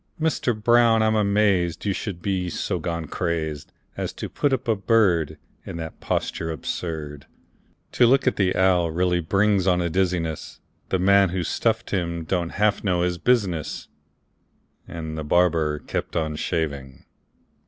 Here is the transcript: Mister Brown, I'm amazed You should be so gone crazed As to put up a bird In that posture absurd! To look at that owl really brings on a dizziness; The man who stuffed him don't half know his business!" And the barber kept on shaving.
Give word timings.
Mister 0.17 0.55
Brown, 0.55 1.03
I'm 1.03 1.13
amazed 1.13 1.85
You 1.85 1.93
should 1.93 2.23
be 2.23 2.49
so 2.49 2.79
gone 2.79 3.05
crazed 3.05 3.71
As 3.95 4.11
to 4.13 4.29
put 4.29 4.51
up 4.51 4.67
a 4.67 4.75
bird 4.75 5.37
In 5.63 5.77
that 5.77 5.99
posture 5.99 6.49
absurd! 6.49 7.27
To 7.91 8.07
look 8.07 8.25
at 8.25 8.35
that 8.37 8.55
owl 8.55 8.89
really 8.89 9.19
brings 9.19 9.67
on 9.67 9.79
a 9.79 9.91
dizziness; 9.91 10.59
The 10.89 10.97
man 10.97 11.29
who 11.29 11.43
stuffed 11.43 11.91
him 11.91 12.23
don't 12.23 12.53
half 12.53 12.83
know 12.83 13.03
his 13.03 13.19
business!" 13.19 13.89
And 14.87 15.19
the 15.19 15.23
barber 15.23 15.77
kept 15.77 16.15
on 16.15 16.35
shaving. 16.35 17.05